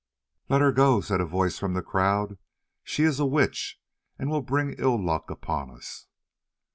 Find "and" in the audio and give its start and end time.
4.17-4.31